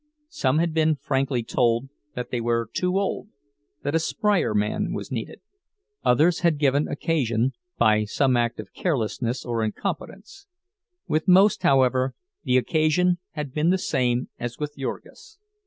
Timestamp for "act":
8.35-8.59